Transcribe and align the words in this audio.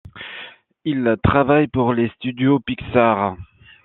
Il 0.83 1.15
travaille 1.23 1.67
pour 1.67 1.93
les 1.93 2.09
studios 2.17 2.59
Pixar. 2.59 3.37